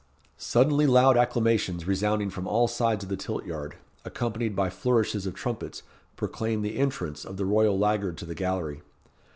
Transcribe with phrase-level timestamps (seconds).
[0.39, 5.35] Suddenly loud acclamations resounding from all sides of the tilt yard, accompanied by flourishes of
[5.35, 5.83] trumpets,
[6.15, 8.81] proclaimed the entrance of the royal laggard to the gallery.